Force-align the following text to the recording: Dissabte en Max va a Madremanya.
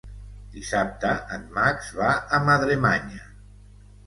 Dissabte 0.53 1.11
en 1.37 1.43
Max 1.57 1.91
va 2.01 2.09
a 2.39 2.41
Madremanya. 2.49 3.23